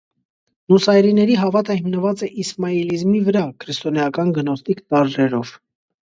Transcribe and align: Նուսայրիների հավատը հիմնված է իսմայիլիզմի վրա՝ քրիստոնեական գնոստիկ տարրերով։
Նուսայրիների 0.71 1.33
հավատը 1.41 1.75
հիմնված 1.79 2.23
է 2.27 2.29
իսմայիլիզմի 2.43 3.19
վրա՝ 3.27 3.43
քրիստոնեական 3.65 4.31
գնոստիկ 4.39 4.81
տարրերով։ 4.95 5.53